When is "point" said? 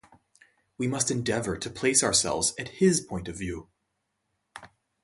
3.01-3.27